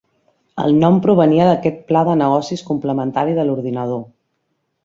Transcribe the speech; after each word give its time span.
El 0.63 0.71
nom 0.83 0.97
provenia 1.03 1.45
d'aquest 1.49 1.77
pla 1.91 2.03
de 2.09 2.17
negocis 2.23 2.65
complementari 2.73 3.39
de 3.41 3.47
l'ordinador. 3.51 4.05